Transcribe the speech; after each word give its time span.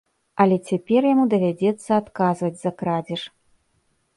Але 0.43 0.55
цяпер 0.69 1.01
яму 1.09 1.25
давядзецца 1.33 1.89
адказваць 2.01 2.53
за 2.63 2.71
крадзеж. 2.81 3.21